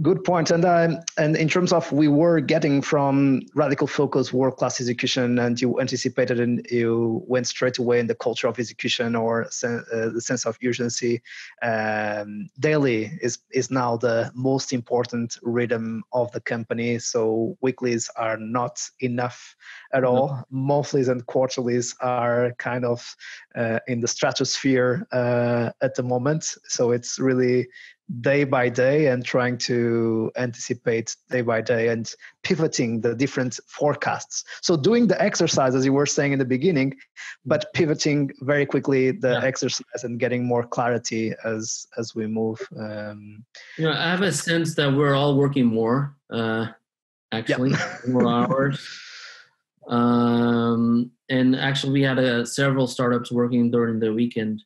[0.03, 0.51] Good point.
[0.51, 5.39] And um, and in terms of we were getting from radical focus, world class execution,
[5.39, 9.85] and you anticipated and you went straight away in the culture of execution or sen-
[9.93, 11.23] uh, the sense of urgency.
[11.63, 16.99] Um, daily is is now the most important rhythm of the company.
[16.99, 19.55] So weeklies are not enough
[19.93, 20.31] at all.
[20.31, 20.67] Mm-hmm.
[20.67, 23.15] Monthlies and quarterlies are kind of
[23.55, 26.57] uh, in the stratosphere uh, at the moment.
[26.67, 27.69] So it's really
[28.21, 34.45] day by day and trying to anticipate day by day and pivoting the different forecasts.
[34.61, 36.95] So doing the exercise as you were saying in the beginning,
[37.47, 39.45] but pivoting very quickly the yeah.
[39.45, 42.61] exercise and getting more clarity as as we move.
[42.79, 43.45] Um,
[43.79, 46.17] you know, I have a sense that we're all working more.
[46.31, 46.67] Uh,
[47.31, 47.97] actually, yeah.
[48.09, 48.87] more hours.
[49.89, 54.63] Um, and actually, we had uh, several startups working during the weekend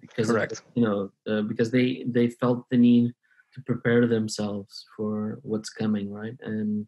[0.00, 0.52] because Correct.
[0.52, 3.12] Of, you know uh, because they they felt the need
[3.54, 6.86] to prepare themselves for what's coming right and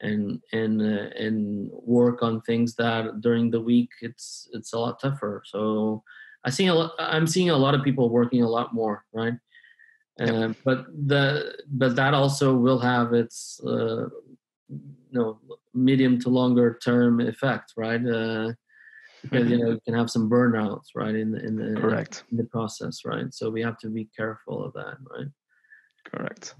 [0.00, 5.00] and and uh, and work on things that during the week it's it's a lot
[5.00, 6.02] tougher so
[6.44, 9.34] i see a lot i'm seeing a lot of people working a lot more right
[10.18, 10.28] yep.
[10.28, 14.08] uh, but the but that also will have its uh,
[14.68, 15.38] you know
[15.74, 18.52] medium to longer term effect right uh,
[19.22, 22.24] because you know you can have some burnouts right in the in the correct.
[22.30, 23.32] in the process right?
[23.32, 25.28] So we have to be careful of that right?
[26.04, 26.54] Correct.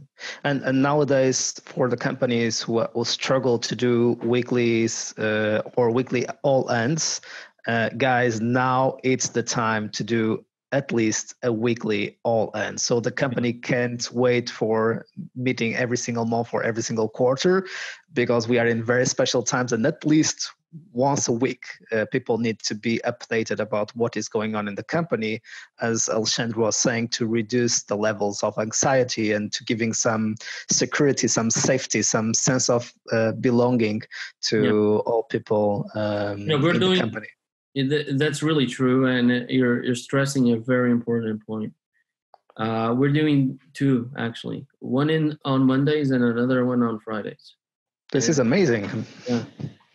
[0.45, 6.27] And and nowadays for the companies who will struggle to do weeklies uh, or weekly
[6.43, 7.21] all ends
[7.67, 12.81] uh, guys now it's the time to do at least a weekly all end.
[12.81, 15.05] So the company can't wait for
[15.35, 17.67] meeting every single month or every single quarter
[18.13, 20.53] because we are in very special times and at least
[20.93, 24.75] once a week, uh, people need to be updated about what is going on in
[24.75, 25.41] the company,
[25.81, 30.37] as Alexandre was saying, to reduce the levels of anxiety and to giving some
[30.71, 34.03] security, some safety, some sense of uh, belonging
[34.43, 38.17] to all people um, yeah, we're in doing, the company.
[38.17, 41.73] That's really true, and you're you're stressing a very important point.
[42.57, 47.57] Uh, we're doing two actually, one in on Mondays and another one on Fridays.
[48.13, 49.07] This is amazing.
[49.29, 49.45] Yeah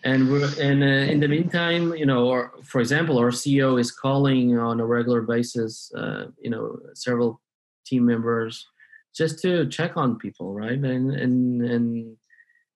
[0.06, 3.92] and we're and uh, in the meantime you know or for example our ceo is
[3.92, 7.42] calling on a regular basis uh, you know several
[7.86, 8.68] team members
[9.16, 10.78] just to check on people right?
[10.78, 12.18] And and and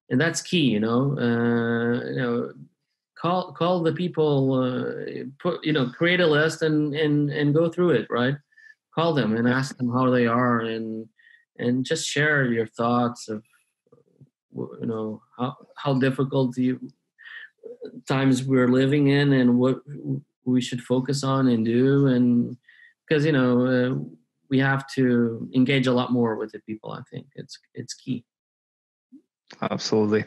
[0.09, 1.17] and that's key you know?
[1.17, 2.53] Uh, you know
[3.19, 7.69] call call the people uh, put you know create a list and and and go
[7.69, 8.35] through it right?
[8.95, 11.07] Call them and ask them how they are and
[11.57, 13.43] and just share your thoughts of
[14.53, 16.79] you know how how difficult you
[18.07, 19.79] times we're living in and what
[20.45, 22.07] we should focus on and do.
[22.07, 22.57] And
[23.07, 23.95] because you know uh,
[24.49, 27.27] we have to engage a lot more with the people i think.
[27.35, 28.25] It's it's key.
[29.61, 30.25] Absolutely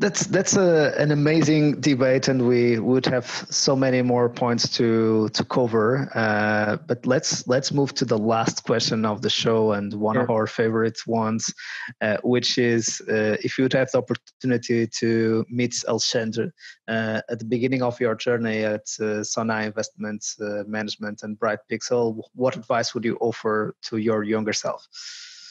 [0.00, 5.28] that's that's a, an amazing debate, and we would have so many more points to
[5.28, 6.10] to cover.
[6.14, 10.22] Uh, but let's let's move to the last question of the show, and one sure.
[10.22, 11.52] of our favorite ones,
[12.00, 16.52] uh, which is uh, if you would have the opportunity to meet Alexandre
[16.88, 21.60] uh, at the beginning of your journey at uh, Sonae Investment uh, Management and Bright
[21.70, 24.88] Pixel, what advice would you offer to your younger self?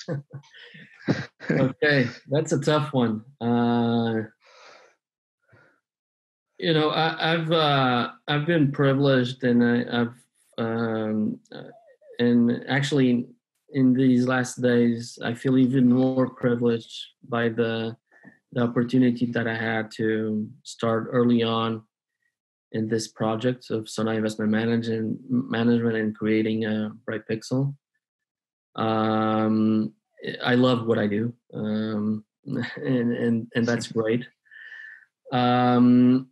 [1.51, 3.23] okay, that's a tough one.
[3.39, 4.23] Uh,
[6.59, 10.13] you know, I, have uh, I've been privileged, and I, have
[10.57, 11.71] um, uh,
[12.19, 13.27] and actually
[13.71, 16.93] in these last days, I feel even more privileged
[17.27, 17.95] by the
[18.51, 21.83] the opportunity that I had to start early on
[22.71, 27.75] in this project of Sonae Investment Management, management and creating a Bright Pixel.
[28.75, 29.93] Um,
[30.43, 34.25] I love what I do, um, and and and that's great.
[35.31, 36.27] Um,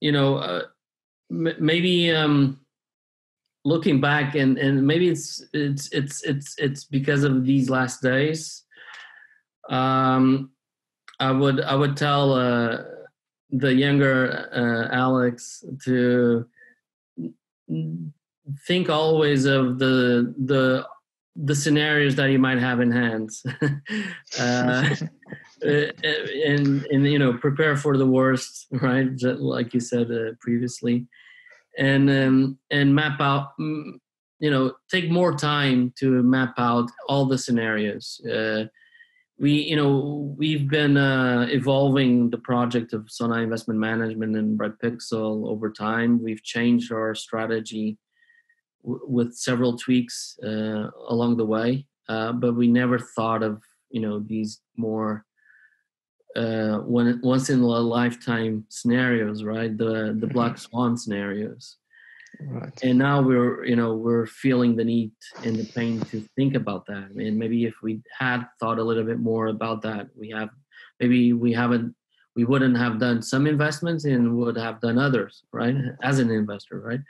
[0.00, 0.62] you know, uh,
[1.30, 2.60] m- maybe um,
[3.64, 8.64] looking back, and and maybe it's it's it's it's it's because of these last days.
[9.68, 10.50] Um,
[11.20, 12.84] I would I would tell uh,
[13.50, 16.46] the younger uh, Alex to
[18.66, 20.86] think always of the the
[21.36, 23.44] the scenarios that you might have in hands
[24.40, 24.94] uh,
[25.62, 29.08] and and you know prepare for the worst right?
[29.22, 31.06] Like you said uh, previously.
[31.76, 37.38] And um, and map out you know take more time to map out all the
[37.38, 38.20] scenarios.
[38.24, 38.64] Uh,
[39.38, 44.78] we you know we've been uh, evolving the project of Sonae Investment Management and Bright
[44.82, 46.22] Pixel over time.
[46.22, 47.98] We've changed our strategy
[48.82, 54.00] w- with several tweaks uh, along the way, uh, but we never thought of you
[54.00, 55.24] know these more
[56.38, 59.76] uh, one, once in a lifetime scenarios, right?
[59.76, 60.70] The the black mm-hmm.
[60.70, 61.76] swan scenarios.
[62.40, 62.72] Right.
[62.82, 65.12] And now we're, you know, we're feeling the need
[65.44, 67.10] and the pain to think about that.
[67.10, 70.50] And maybe if we had thought a little bit more about that, we have,
[71.00, 71.94] maybe we haven't,
[72.36, 75.74] we wouldn't have done some investments and would have done others, right?
[76.02, 77.00] As an investor, right?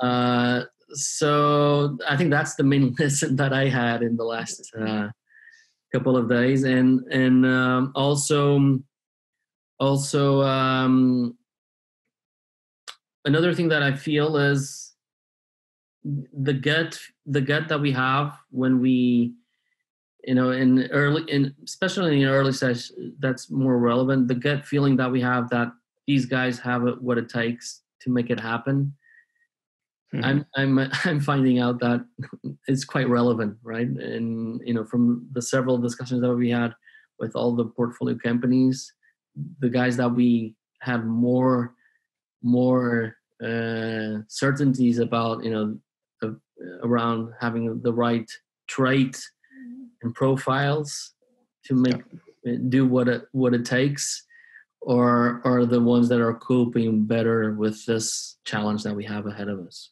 [0.00, 5.08] uh, so I think that's the main lesson that I had in the last uh,
[5.92, 8.78] couple of days, and and um, also
[9.78, 11.36] also um,
[13.24, 14.92] another thing that I feel is
[16.04, 19.34] the gut the gut that we have when we
[20.24, 24.28] you know in early in especially in the early stage that's more relevant.
[24.28, 25.72] The gut feeling that we have that
[26.06, 28.94] these guys have what it takes to make it happen
[30.14, 30.24] mm-hmm.
[30.24, 32.04] i'm i'm i'm finding out that
[32.68, 36.72] it's quite relevant right and you know from the several discussions that we had
[37.18, 38.92] with all the portfolio companies
[39.60, 41.74] the guys that we had more
[42.42, 45.78] more uh, certainties about you know
[46.22, 46.32] uh,
[46.82, 48.30] around having the right
[48.66, 49.84] trait mm-hmm.
[50.02, 51.14] and profiles
[51.64, 52.02] to make
[52.44, 52.56] yeah.
[52.68, 54.24] do what it what it takes
[54.80, 59.48] or are the ones that are coping better with this challenge that we have ahead
[59.48, 59.90] of us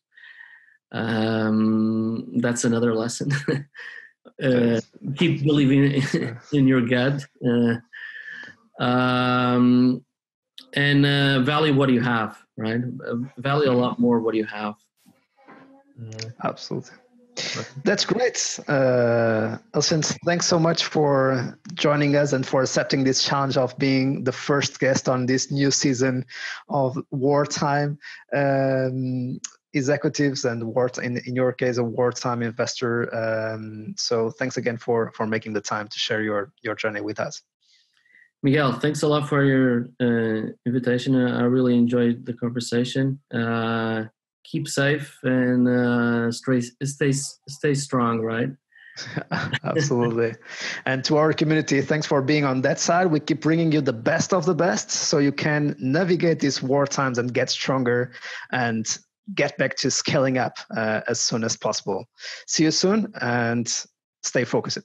[0.94, 3.30] um, that's another lesson
[4.42, 4.80] uh,
[5.16, 6.02] keep believing
[6.52, 7.74] in your gut uh,
[8.82, 10.02] um,
[10.74, 12.80] and uh, value what you have right?
[13.38, 14.74] Value a lot more what you have.
[16.00, 16.96] Uh, Absolutely.
[17.82, 18.60] That's great.
[18.68, 24.22] Uh, Alcin, thanks so much for joining us and for accepting this challenge of being
[24.22, 26.24] the first guest on this new season
[26.68, 27.98] of Wartime
[28.32, 29.40] um,
[29.74, 33.14] Executives and war, in, in your case, a wartime investor.
[33.14, 37.20] Um, so thanks again for, for making the time to share your, your journey with
[37.20, 37.42] us.
[38.42, 41.16] Miguel, thanks a lot for your uh, invitation.
[41.16, 43.18] I really enjoyed the conversation.
[43.32, 44.04] Uh,
[44.44, 48.50] keep safe and uh, stay, stay, stay strong, right?
[49.64, 50.34] Absolutely.
[50.86, 53.06] and to our community, thanks for being on that side.
[53.06, 56.86] We keep bringing you the best of the best so you can navigate these war
[56.86, 58.12] times and get stronger
[58.52, 58.86] and
[59.34, 62.08] get back to scaling up uh, as soon as possible.
[62.46, 63.68] See you soon and
[64.22, 64.78] stay focused.